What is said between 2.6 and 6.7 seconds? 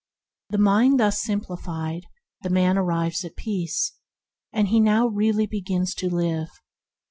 arrives at peace, and now really begins to live.